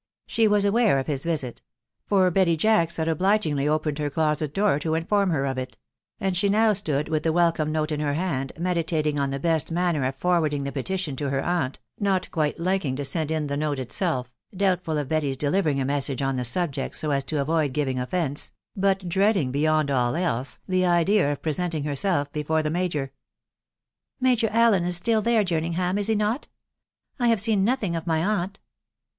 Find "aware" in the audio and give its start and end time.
0.65-0.97